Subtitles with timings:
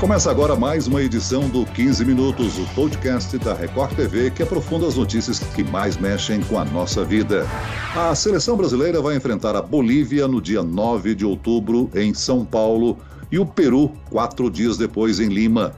[0.00, 4.86] Começa agora mais uma edição do 15 Minutos, o podcast da Record TV que aprofunda
[4.86, 7.46] as notícias que mais mexem com a nossa vida.
[7.94, 12.96] A seleção brasileira vai enfrentar a Bolívia no dia 9 de outubro em São Paulo
[13.30, 15.74] e o Peru quatro dias depois em Lima.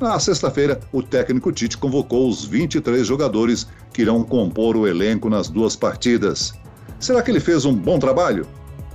[0.00, 5.48] Na sexta-feira, o técnico Tite convocou os 23 jogadores que irão compor o elenco nas
[5.48, 6.54] duas partidas.
[7.00, 8.46] Será que ele fez um bom trabalho?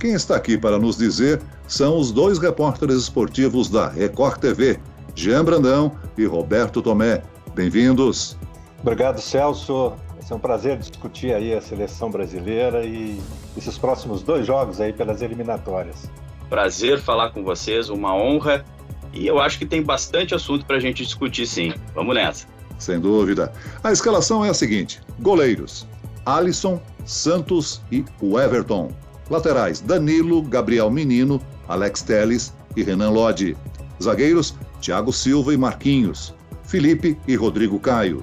[0.02, 4.80] Quem está aqui para nos dizer são os dois repórteres esportivos da Record TV,
[5.14, 7.22] Jean Brandão e Roberto Tomé.
[7.54, 8.36] Bem-vindos.
[8.80, 9.92] Obrigado, Celso.
[10.28, 13.22] É um prazer discutir aí a seleção brasileira e
[13.56, 16.10] esses próximos dois jogos aí pelas eliminatórias.
[16.50, 18.64] Prazer falar com vocês, uma honra
[19.12, 21.74] e eu acho que tem bastante assunto para a gente discutir sim.
[21.94, 22.48] Vamos nessa.
[22.76, 23.52] Sem dúvida.
[23.84, 25.86] A escalação é a seguinte: goleiros:
[26.26, 28.90] Alisson, Santos e o Everton.
[29.32, 33.56] Laterais: Danilo, Gabriel Menino, Alex Teles e Renan Lodi.
[34.00, 36.34] Zagueiros: Thiago Silva e Marquinhos.
[36.64, 38.22] Felipe e Rodrigo Caio.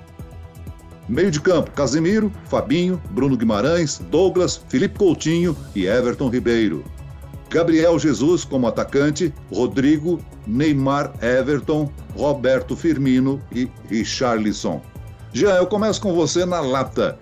[1.08, 6.86] Meio de campo: Casimiro, Fabinho, Bruno Guimarães, Douglas, Felipe Coutinho e Everton Ribeiro.
[7.50, 14.80] Gabriel Jesus como atacante, Rodrigo, Neymar Everton, Roberto Firmino e Richarlison.
[15.34, 17.18] Já eu começo com você na lata.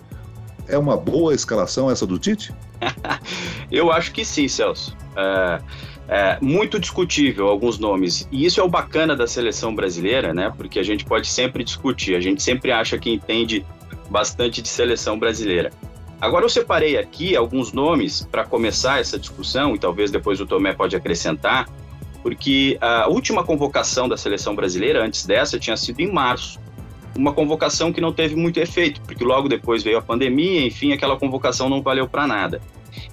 [0.68, 2.54] É uma boa escalação essa do Tite?
[3.72, 4.96] eu acho que sim, Celso.
[5.16, 5.62] É,
[6.08, 8.28] é, muito discutível alguns nomes.
[8.32, 10.52] E isso é o bacana da seleção brasileira, né?
[10.56, 13.66] Porque a gente pode sempre discutir, a gente sempre acha que entende
[14.10, 15.72] bastante de seleção brasileira.
[16.20, 20.74] Agora eu separei aqui alguns nomes para começar essa discussão, e talvez depois o Tomé
[20.74, 21.70] pode acrescentar,
[22.24, 26.60] porque a última convocação da seleção brasileira, antes dessa, tinha sido em março
[27.16, 31.18] uma convocação que não teve muito efeito, porque logo depois veio a pandemia, enfim, aquela
[31.18, 32.62] convocação não valeu para nada.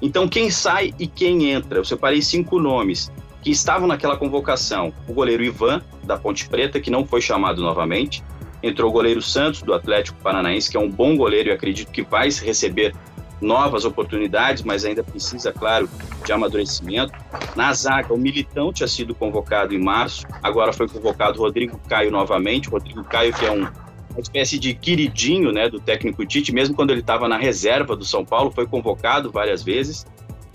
[0.00, 1.78] Então, quem sai e quem entra?
[1.78, 3.10] Eu separei cinco nomes
[3.42, 4.92] que estavam naquela convocação.
[5.06, 8.24] O goleiro Ivan, da Ponte Preta, que não foi chamado novamente.
[8.62, 12.02] Entrou o goleiro Santos, do Atlético Paranaense, que é um bom goleiro e acredito que
[12.02, 12.94] vai receber
[13.40, 15.88] novas oportunidades, mas ainda precisa, claro,
[16.24, 17.12] de amadurecimento.
[17.54, 22.70] Na zaga, o Militão tinha sido convocado em março, agora foi convocado Rodrigo Caio novamente.
[22.70, 23.66] Rodrigo Caio, que é um
[24.14, 28.04] uma espécie de queridinho né, do técnico Tite, mesmo quando ele estava na reserva do
[28.04, 30.06] São Paulo, foi convocado várias vezes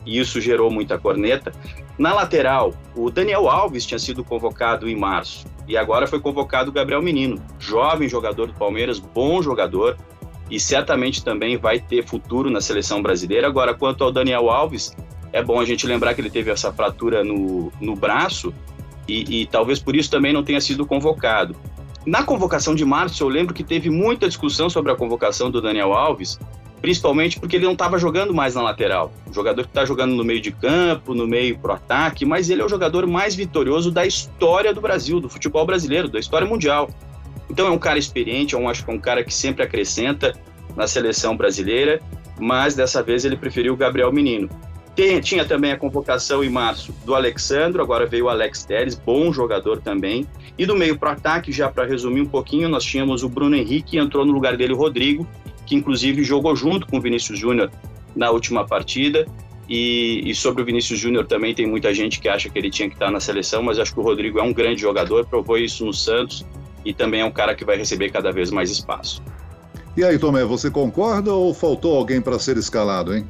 [0.06, 1.52] e isso gerou muita corneta.
[1.98, 6.74] Na lateral, o Daniel Alves tinha sido convocado em março e agora foi convocado o
[6.74, 9.98] Gabriel Menino, jovem jogador do Palmeiras, bom jogador
[10.50, 13.48] e certamente também vai ter futuro na seleção brasileira.
[13.48, 14.96] Agora, quanto ao Daniel Alves,
[15.34, 18.54] é bom a gente lembrar que ele teve essa fratura no, no braço
[19.08, 21.56] e, e talvez por isso também não tenha sido convocado.
[22.06, 25.94] Na convocação de março, eu lembro que teve muita discussão sobre a convocação do Daniel
[25.94, 26.40] Alves,
[26.82, 29.12] principalmente porque ele não estava jogando mais na lateral.
[29.30, 32.62] O jogador que está jogando no meio de campo, no meio pro ataque, mas ele
[32.62, 36.90] é o jogador mais vitorioso da história do Brasil, do futebol brasileiro, da história mundial.
[37.50, 40.34] Então é um cara experiente, eu acho que é um cara que sempre acrescenta
[40.76, 42.00] na seleção brasileira,
[42.40, 44.50] mas dessa vez ele preferiu o Gabriel Menino.
[44.96, 49.32] Tem, tinha também a convocação em março do Alexandro, agora veio o Alex Teres, bom
[49.32, 50.28] jogador também.
[50.58, 53.98] E do meio para ataque, já para resumir um pouquinho, nós tínhamos o Bruno Henrique,
[53.98, 55.26] entrou no lugar dele o Rodrigo,
[55.66, 57.72] que inclusive jogou junto com o Vinícius Júnior
[58.16, 59.26] na última partida.
[59.70, 62.90] E, e, sobre o Vinícius Júnior também tem muita gente que acha que ele tinha
[62.90, 65.86] que estar na seleção, mas acho que o Rodrigo é um grande jogador, provou isso
[65.86, 66.44] no Santos
[66.84, 69.22] e também é um cara que vai receber cada vez mais espaço.
[69.96, 73.28] E aí, Tomé, você concorda ou faltou alguém para ser escalado, hein?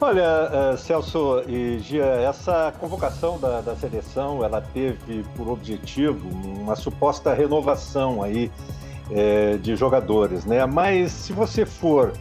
[0.00, 6.76] Olha, uh, Celso e Gia, essa convocação da, da, seleção, ela teve por objetivo uma
[6.76, 8.48] suposta renovação aí
[9.10, 10.64] é, de jogadores, né?
[10.66, 12.12] Mas se você for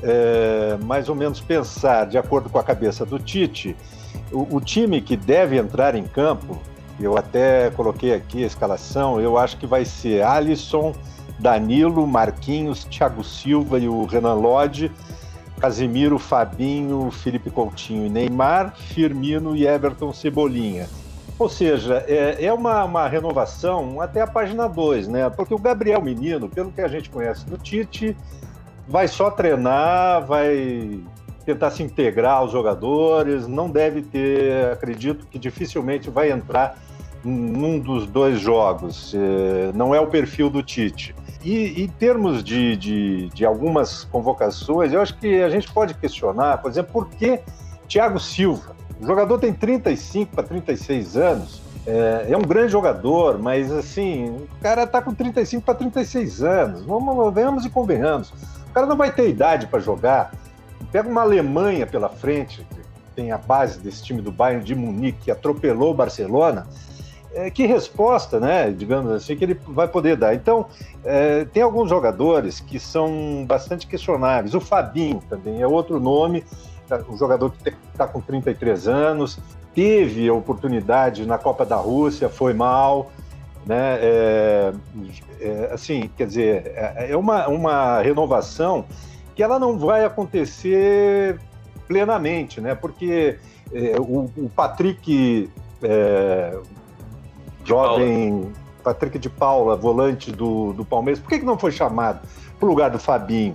[0.00, 3.76] é, mais ou menos pensar de acordo com a cabeça do Tite,
[4.30, 6.62] o, o time que deve entrar em campo,
[7.00, 10.94] eu até coloquei aqui a escalação, eu acho que vai ser Alisson,
[11.40, 14.92] Danilo, Marquinhos, Thiago Silva e o Renan Lodge
[15.64, 20.86] Casimiro, Fabinho, Felipe Coutinho e Neymar, Firmino e Everton Cebolinha.
[21.38, 25.30] Ou seja, é, é uma, uma, renovação até a página 2, né?
[25.30, 28.14] Porque o Gabriel Menino, pelo que a gente conhece do Tite,
[28.86, 31.00] vai só treinar, vai
[31.46, 36.76] tentar se integrar aos jogadores, não deve ter, acredito que dificilmente vai entrar
[37.24, 39.14] num dos dois jogos.
[39.14, 41.14] É, não é o perfil do Tite.
[41.44, 46.56] E em termos de, de, de, algumas convocações, eu acho que a gente pode questionar,
[46.58, 47.38] por exemplo, por que
[47.86, 48.74] Thiago Silva?
[48.98, 54.48] O jogador tem 35 para 36 anos, é, é, um grande jogador, mas assim, o
[54.62, 56.82] cara está com 35 para 36 anos.
[56.86, 58.30] Vamos, venhamos e convenhamos.
[58.30, 60.32] O cara não vai ter idade para jogar.
[60.90, 62.80] Pega uma Alemanha pela frente, que
[63.14, 66.66] tem a base desse time do Bayern de Munique, que atropelou o Barcelona
[67.34, 70.34] é, que resposta, né, digamos assim, que ele vai poder dar.
[70.34, 70.66] Então,
[71.04, 74.54] é, tem alguns jogadores que são bastante questionáveis.
[74.54, 76.44] O Fabinho também é outro nome,
[77.08, 79.38] um jogador que está com 33 anos,
[79.74, 83.10] teve a oportunidade na Copa da Rússia, foi mal,
[83.66, 83.98] né?
[84.00, 84.72] É,
[85.40, 88.84] é, assim, quer dizer, é, é uma, uma renovação
[89.34, 91.40] que ela não vai acontecer
[91.88, 92.74] plenamente, né?
[92.74, 93.38] Porque
[93.72, 95.50] é, o, o, Patrick,
[97.64, 98.52] jovem
[98.84, 102.20] Patrick de Paula, volante do, do Palmeiras, por que, que não foi chamado
[102.58, 103.54] para o lugar do Fabinho?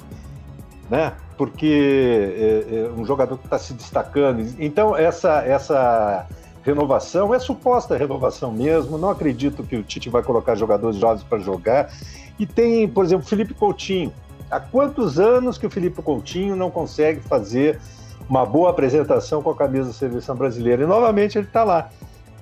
[0.90, 1.14] Né?
[1.38, 4.56] Porque é, é um jogador que está se destacando.
[4.60, 6.28] Então, essa, essa
[6.64, 8.98] renovação é suposta renovação mesmo.
[8.98, 11.94] Não acredito que o Tite vai colocar jogadores jovens para jogar.
[12.40, 14.12] E tem, por exemplo, Felipe Coutinho.
[14.50, 17.80] Há quantos anos que o Felipe Coutinho não consegue fazer
[18.28, 20.84] uma boa apresentação com a camisa da seleção brasileira?
[20.84, 21.90] E novamente ele está lá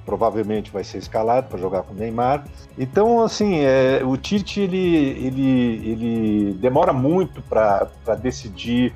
[0.07, 2.45] provavelmente vai ser escalado para jogar com o Neymar.
[2.79, 5.51] Então, assim, é, o Tite ele, ele,
[5.83, 7.89] ele demora muito para
[8.21, 8.93] decidir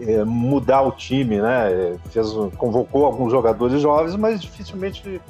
[0.00, 1.98] é, mudar o time, né?
[2.10, 5.20] Fez, convocou alguns jogadores jovens, mas dificilmente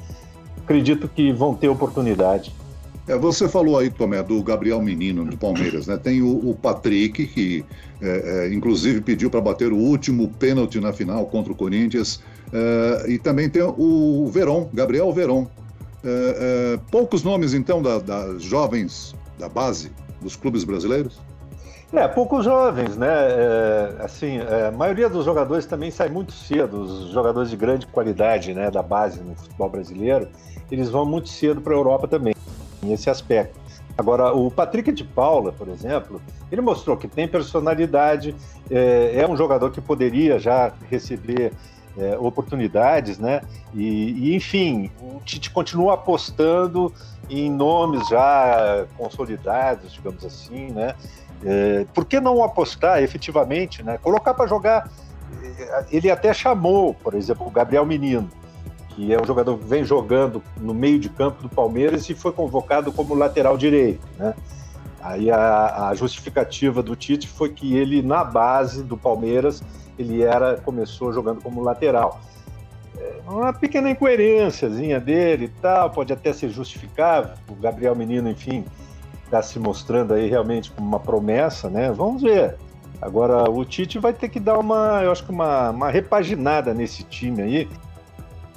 [0.63, 2.53] acredito que vão ter oportunidade.
[3.07, 5.97] É, você falou aí, Tomé, do Gabriel Menino do Palmeiras, né?
[5.97, 7.65] Tem o, o Patrick, que
[7.99, 12.21] é, é, inclusive pediu para bater o último pênalti na final contra o Corinthians.
[12.53, 15.41] Uh, e também tem o Veron, Gabriel Veron.
[15.41, 19.91] Uh, uh, poucos nomes, então, das da jovens da base
[20.21, 21.19] dos clubes brasileiros?
[21.91, 23.07] É, poucos jovens, né?
[23.07, 27.85] É, assim, é, a maioria dos jogadores também sai muito cedo, os jogadores de grande
[27.85, 30.27] qualidade né, da base no futebol brasileiro,
[30.71, 32.33] eles vão muito cedo para a Europa também,
[32.81, 33.59] nesse aspecto.
[33.95, 36.19] Agora, o Patrick de Paula, por exemplo,
[36.51, 38.35] ele mostrou que tem personalidade,
[38.71, 41.53] é, é um jogador que poderia já receber
[41.97, 43.41] é, oportunidades, né?
[43.73, 46.93] E, e, enfim, o Tite continua apostando
[47.29, 50.95] em nomes já consolidados, digamos assim, né?
[51.45, 53.97] É, por que não apostar efetivamente, né?
[53.97, 54.89] Colocar para jogar.
[55.41, 58.29] É, ele até chamou, por exemplo, o Gabriel Menino,
[58.89, 62.31] que é um jogador que vem jogando no meio de campo do Palmeiras e foi
[62.31, 64.33] convocado como lateral direito, né?
[65.01, 69.61] Aí a, a justificativa do Tite foi que ele, na base do Palmeiras,
[69.97, 72.21] ele era começou jogando como lateral.
[72.97, 77.31] É uma pequena incoerênciazinha dele e tal, pode até ser justificável.
[77.49, 78.63] O Gabriel Menino, enfim,
[79.25, 81.91] está se mostrando aí realmente como uma promessa, né?
[81.91, 82.55] Vamos ver.
[83.01, 87.03] Agora o Tite vai ter que dar uma, eu acho que uma, uma repaginada nesse
[87.03, 87.69] time aí.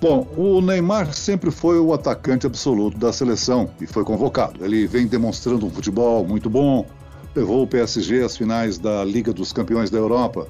[0.01, 4.63] Bom, o Neymar sempre foi o atacante absoluto da seleção e foi convocado.
[4.65, 6.87] Ele vem demonstrando um futebol muito bom,
[7.35, 10.47] levou o PSG às finais da Liga dos Campeões da Europa,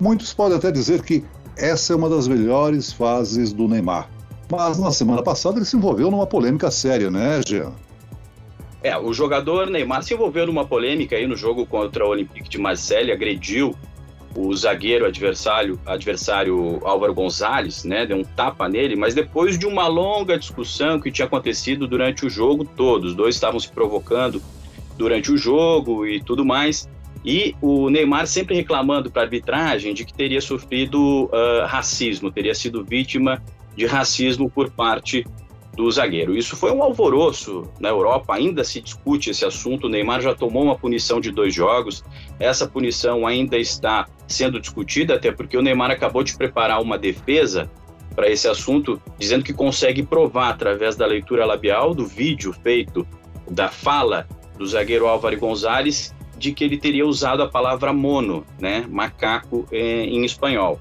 [0.00, 1.24] Muitos podem até dizer que
[1.56, 4.08] essa é uma das melhores fases do Neymar.
[4.50, 7.72] Mas na semana passada ele se envolveu numa polêmica séria, né, Jean?
[8.82, 12.58] É, o jogador Neymar se envolveu numa polêmica aí no jogo contra o Olympique de
[12.58, 13.74] Marseille, agrediu
[14.36, 19.86] o zagueiro adversário, adversário Álvaro Gonzalez, né, deu um tapa nele, mas depois de uma
[19.86, 24.42] longa discussão que tinha acontecido durante o jogo todo, os dois estavam se provocando
[24.98, 26.88] durante o jogo e tudo mais,
[27.24, 32.54] e o Neymar sempre reclamando para a arbitragem de que teria sofrido uh, racismo, teria
[32.54, 33.42] sido vítima
[33.74, 35.24] de racismo por parte
[35.74, 36.36] do zagueiro.
[36.36, 39.86] Isso foi um alvoroço na Europa, ainda se discute esse assunto.
[39.86, 42.04] O Neymar já tomou uma punição de dois jogos,
[42.38, 47.70] essa punição ainda está sendo discutida, até porque o Neymar acabou de preparar uma defesa
[48.14, 53.04] para esse assunto, dizendo que consegue provar através da leitura labial do vídeo feito
[53.50, 58.84] da fala do zagueiro Álvaro Gonzalez de que ele teria usado a palavra mono, né,
[58.90, 60.78] macaco eh, em espanhol.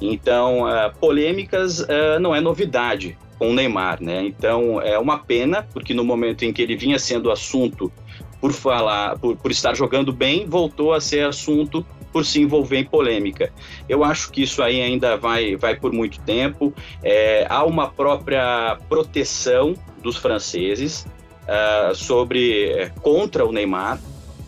[0.00, 4.22] Então, uh, polêmicas uh, não é novidade com o Neymar, né?
[4.24, 7.92] Então, é uma pena, porque no momento em que ele vinha sendo assunto
[8.40, 12.84] por falar, por, por estar jogando bem, voltou a ser assunto por se envolver em
[12.84, 13.52] polêmica.
[13.88, 16.72] Eu acho que isso aí ainda vai, vai por muito tempo.
[17.02, 21.06] É, há uma própria proteção dos franceses
[21.44, 24.00] uh, sobre contra o Neymar.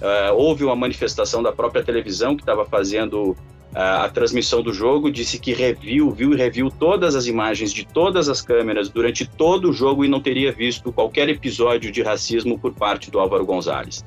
[0.03, 3.37] Uh, houve uma manifestação da própria televisão que estava fazendo uh,
[3.75, 8.29] a transmissão do jogo, disse que reviu, viu e reviu todas as imagens de todas
[8.29, 12.75] as câmeras durante todo o jogo e não teria visto qualquer episódio de racismo por
[12.75, 14.05] parte do Álvaro Gonzalez.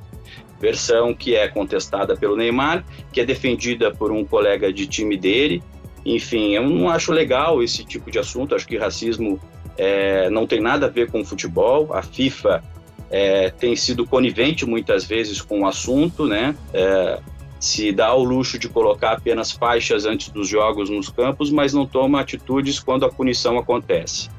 [0.60, 2.84] Versão que é contestada pelo Neymar,
[3.14, 5.64] que é defendida por um colega de time dele.
[6.06, 9.40] Enfim, eu não acho legal esse tipo de assunto, acho que racismo
[9.78, 11.94] é, não tem nada a ver com futebol.
[11.94, 12.62] A FIFA
[13.10, 16.56] é, tem sido conivente muitas vezes com o assunto, né?
[16.74, 17.20] É,
[17.60, 21.86] se dá o luxo de colocar apenas faixas antes dos jogos nos campos, mas não
[21.86, 24.30] toma atitudes quando a punição acontece.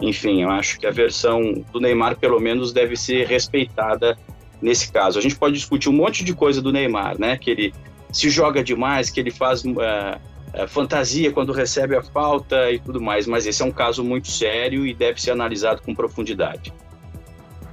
[0.00, 4.18] enfim, eu acho que a versão do Neymar, pelo menos, deve ser respeitada
[4.60, 5.18] nesse caso.
[5.18, 7.38] A gente pode discutir um monte de coisa do Neymar, né?
[7.38, 7.74] Que ele
[8.12, 13.26] se joga demais, que ele faz uh, fantasia quando recebe a falta e tudo mais,
[13.26, 16.72] mas esse é um caso muito sério e deve ser analisado com profundidade.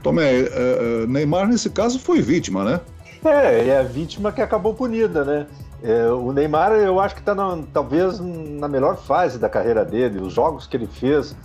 [0.04, 2.82] Tomé, uh, Neymar nesse caso foi vítima, né?
[3.24, 5.48] É, é a vítima que acabou punida, né?
[5.82, 7.36] É, o Neymar, eu acho que está
[7.74, 10.22] talvez na melhor fase da carreira dele.
[10.22, 11.36] Os jogos que ele fez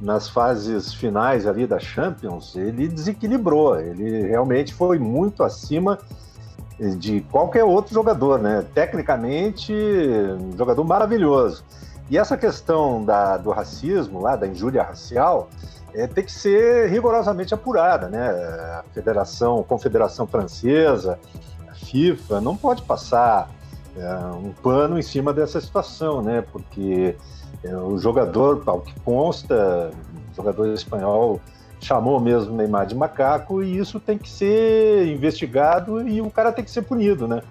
[0.00, 3.78] nas fases finais ali da Champions, ele desequilibrou.
[3.78, 5.98] Ele realmente foi muito acima
[6.98, 8.64] de qualquer outro jogador, né?
[8.74, 11.64] Tecnicamente, um jogador maravilhoso.
[12.10, 15.48] E essa questão da, do racismo, lá, da injúria racial,
[15.94, 18.28] é, tem que ser rigorosamente apurada, né?
[18.28, 21.18] A Federação, Confederação Francesa,
[21.68, 23.50] a FIFA, não pode passar
[23.96, 26.44] é, um pano em cima dessa situação, né?
[26.52, 27.16] Porque
[27.64, 29.90] é, o jogador, ao que consta,
[30.32, 31.40] o jogador espanhol
[31.80, 36.64] chamou mesmo Neymar de macaco e isso tem que ser investigado e o cara tem
[36.64, 37.42] que ser punido, né?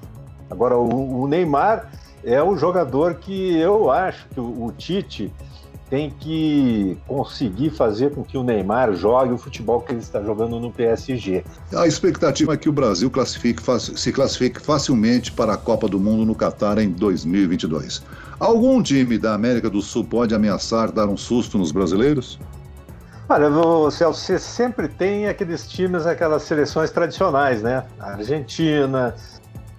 [0.50, 1.90] Agora, o, o Neymar
[2.24, 5.34] é o jogador que eu acho que o, o Tite
[5.90, 10.60] tem que conseguir fazer com que o Neymar jogue o futebol que ele está jogando
[10.60, 11.44] no PSG.
[11.76, 16.26] A expectativa é que o Brasil classifique, se classifique facilmente para a Copa do Mundo
[16.26, 18.04] no Catar em 2022.
[18.40, 22.40] Algum time da América do Sul pode ameaçar dar um susto nos brasileiros?
[23.28, 23.50] Olha,
[23.90, 27.84] Celso, você sempre tem aqueles times, aquelas seleções tradicionais, né?
[28.00, 29.16] A Argentina,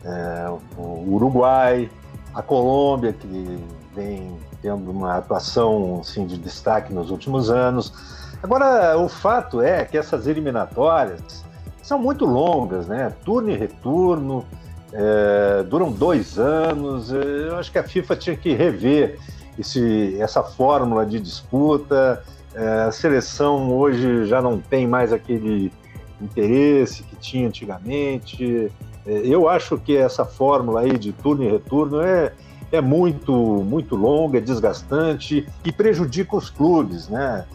[0.04, 0.46] é,
[0.76, 1.88] o Uruguai,
[2.36, 3.58] a Colômbia, que
[3.94, 7.94] vem tendo uma atuação assim, de destaque nos últimos anos.
[8.42, 11.42] Agora, o fato é que essas eliminatórias
[11.82, 13.10] são muito longas, né?
[13.24, 14.44] Turno e retorno,
[14.92, 17.10] é, duram dois anos.
[17.10, 19.18] Eu acho que a FIFA tinha que rever
[19.58, 22.22] esse, essa fórmula de disputa.
[22.54, 25.72] É, a seleção hoje já não tem mais aquele
[26.20, 28.70] interesse que tinha antigamente.
[29.06, 32.32] É, eu acho que essa fórmula aí de turno e retorno é,
[32.72, 37.46] é muito, muito longa, é desgastante e prejudica os clubes, né?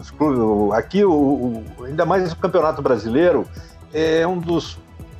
[0.00, 3.46] Os clubes, aqui, o, o, ainda mais o Campeonato Brasileiro,
[3.92, 4.78] é um dos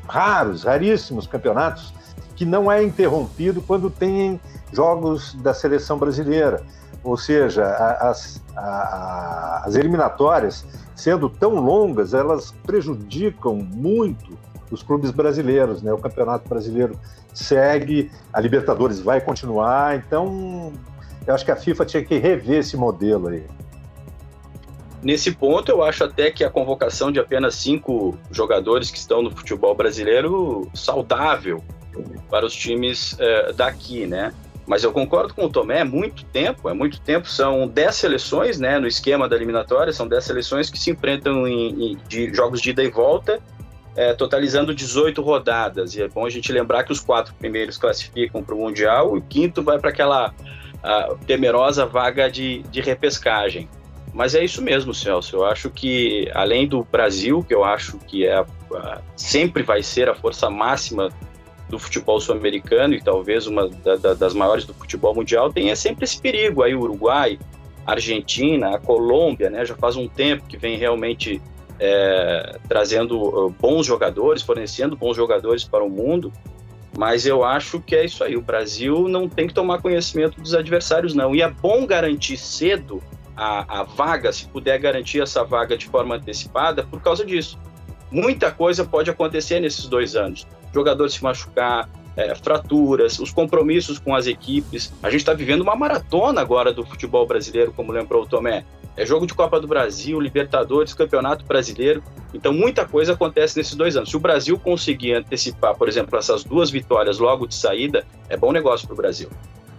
[0.09, 1.93] raros, raríssimos campeonatos
[2.35, 4.41] que não é interrompido quando tem
[4.73, 6.63] jogos da seleção brasileira.
[7.03, 7.65] Ou seja,
[8.01, 10.65] as, as eliminatórias,
[10.95, 14.37] sendo tão longas, elas prejudicam muito
[14.71, 15.93] os clubes brasileiros, né?
[15.93, 16.99] O Campeonato Brasileiro
[17.33, 20.73] segue, a Libertadores vai continuar, então
[21.27, 23.45] eu acho que a FIFA tinha que rever esse modelo aí.
[25.03, 29.31] Nesse ponto, eu acho até que a convocação de apenas cinco jogadores que estão no
[29.31, 31.63] futebol brasileiro saudável
[32.29, 34.33] para os times é, daqui, né?
[34.67, 37.29] Mas eu concordo com o Tomé, é muito tempo, é muito tempo.
[37.29, 41.93] São 10 seleções, né, no esquema da eliminatória, são 10 seleções que se enfrentam em,
[41.93, 43.41] em de jogos de ida e volta
[43.97, 45.95] é, totalizando 18 rodadas.
[45.95, 49.19] E é bom a gente lembrar que os quatro primeiros classificam para o Mundial e
[49.19, 50.35] o quinto vai para aquela
[51.27, 53.69] temerosa vaga de, de repescagem.
[54.15, 55.37] Mas é isso mesmo, Celso.
[55.37, 60.09] Eu acho que, além do Brasil, que eu acho que é a, sempre vai ser
[60.09, 61.11] a força máxima
[61.69, 65.75] do futebol sul-americano e talvez uma da, da, das maiores do futebol mundial, tem é
[65.75, 67.39] sempre esse perigo aí, o Uruguai,
[67.85, 69.65] a Argentina, a Colômbia, né?
[69.65, 71.43] Já faz um tempo que vem realmente
[71.79, 76.33] é, trazendo uh, bons jogadores, fornecendo bons jogadores para o mundo,
[76.97, 78.37] mas eu acho que é isso aí.
[78.37, 81.35] O Brasil não tem que tomar conhecimento dos adversários, não.
[81.35, 83.03] E é bom garantir cedo
[83.37, 87.59] a, a vaga, se puder garantir essa vaga de forma antecipada, por causa disso.
[88.11, 90.47] Muita coisa pode acontecer nesses dois anos.
[90.73, 94.93] Jogador se machucar, é, fraturas, os compromissos com as equipes.
[95.03, 98.65] A gente está vivendo uma maratona agora do futebol brasileiro, como lembrou o Tomé.
[98.97, 102.03] É jogo de Copa do Brasil, Libertadores, Campeonato Brasileiro.
[102.33, 104.11] Então, muita coisa acontece nesses dois anos.
[104.11, 108.53] Se o Brasil conseguir antecipar, por exemplo, essas duas vitórias logo de saída, é bom
[108.53, 109.29] negócio para o Brasil.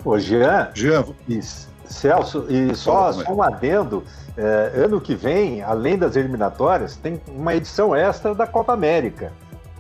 [0.06, 1.06] Ô, Jean, Jean.
[1.28, 1.42] E
[1.90, 4.04] Celso, e só, só um adendo:
[4.38, 9.32] é, ano que vem, além das eliminatórias, tem uma edição extra da Copa América.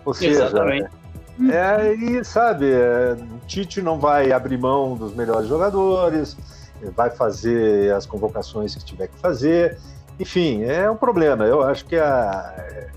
[0.05, 0.89] Ou seja, Exatamente.
[1.51, 6.35] É, e sabe, é, o Tite não vai abrir mão dos melhores jogadores,
[6.95, 9.77] vai fazer as convocações que tiver que fazer.
[10.19, 11.45] Enfim, é um problema.
[11.45, 12.87] Eu acho que a.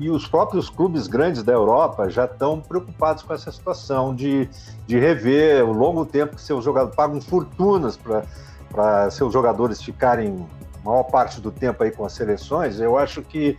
[0.00, 4.48] E os próprios clubes grandes da Europa já estão preocupados com essa situação de,
[4.86, 10.46] de rever o longo tempo que seus jogadores pagam fortunas para seus jogadores ficarem
[10.84, 12.78] maior parte do tempo aí com as seleções.
[12.78, 13.58] Eu acho que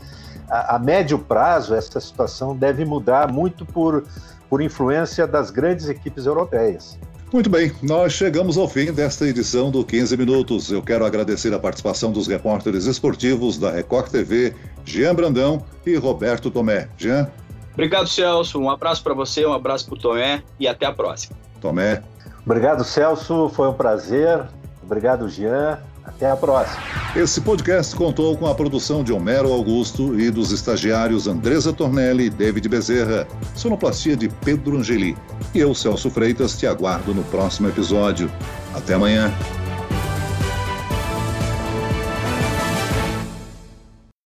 [0.49, 4.05] a, a médio prazo essa situação deve mudar muito por,
[4.49, 6.97] por influência das grandes equipes europeias.
[7.31, 10.71] Muito bem, nós chegamos ao fim desta edição do 15 Minutos.
[10.71, 16.49] Eu quero agradecer a participação dos repórteres esportivos da Record TV, Jean Brandão e Roberto
[16.49, 16.89] Tomé.
[16.97, 17.29] Jean?
[17.73, 18.59] Obrigado, Celso.
[18.59, 21.37] Um abraço para você, um abraço para o Tomé e até a próxima.
[21.61, 22.01] Tomé.
[22.43, 23.47] Obrigado, Celso.
[23.49, 24.47] Foi um prazer.
[24.83, 25.77] Obrigado, Jean.
[26.09, 26.81] Até a próxima.
[27.15, 32.29] Esse podcast contou com a produção de Homero Augusto e dos estagiários Andresa Tornelli e
[32.29, 35.15] David Bezerra, sonoplastia de Pedro Angeli.
[35.53, 38.29] E eu, Celso Freitas, te aguardo no próximo episódio.
[38.73, 39.31] Até amanhã.